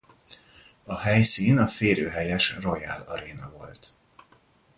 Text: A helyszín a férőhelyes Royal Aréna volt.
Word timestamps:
A 0.83 0.97
helyszín 0.97 1.57
a 1.57 1.67
férőhelyes 1.67 2.55
Royal 2.59 3.01
Aréna 3.01 3.51
volt. 3.51 3.93